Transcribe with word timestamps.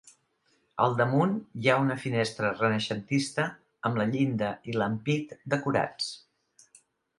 Al 0.85 0.95
damunt 1.01 1.35
hi 1.65 1.69
ha 1.73 1.75
una 1.81 1.97
finestra 2.05 2.49
renaixentista, 2.55 3.47
amb 3.91 4.01
la 4.03 4.09
llinda 4.15 4.51
i 4.73 4.77
l'ampit 4.81 5.39
decorats. 5.57 6.11